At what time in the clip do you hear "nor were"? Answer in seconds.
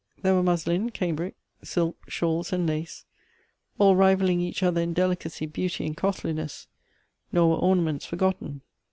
7.31-7.57